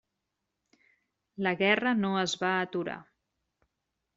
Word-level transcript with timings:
La 1.47 1.53
guerra 1.61 1.93
no 1.99 2.11
es 2.25 2.35
va 2.45 2.55
aturar. 2.63 2.99